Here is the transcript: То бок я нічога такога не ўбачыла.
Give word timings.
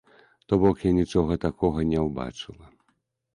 То 0.53 0.57
бок 0.63 0.79
я 0.85 0.93
нічога 0.99 1.37
такога 1.45 1.85
не 1.91 1.99
ўбачыла. 2.07 2.65